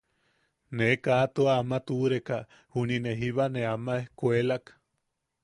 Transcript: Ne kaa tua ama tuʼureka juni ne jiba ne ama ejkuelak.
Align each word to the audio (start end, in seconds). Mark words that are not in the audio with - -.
Ne 0.77 0.87
kaa 1.05 1.25
tua 1.33 1.51
ama 1.61 1.77
tuʼureka 1.87 2.37
juni 2.73 2.97
ne 3.03 3.11
jiba 3.19 3.45
ne 3.53 3.61
ama 3.75 3.93
ejkuelak. 4.01 4.65